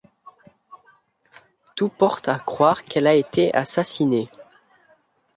Tout 1.75 1.89
porte 1.89 2.27
à 2.27 2.39
croire 2.39 2.83
qu'elle 2.85 3.05
a 3.05 3.13
été 3.13 3.53
assassinée. 3.53 4.29